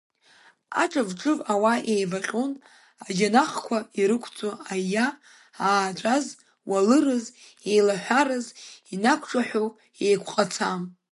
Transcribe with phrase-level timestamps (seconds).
[0.81, 2.51] Аҿыв-ҿыв ауаа еивыҟьон
[3.07, 5.07] аџьанахқәа ирықәҵо аиа,
[5.67, 6.25] ааҵәаз,
[6.69, 7.25] уалырыз,
[7.71, 8.45] еилаҳәараз,
[8.93, 9.65] инақәҿаҳәо
[10.05, 10.69] еикәҟаца.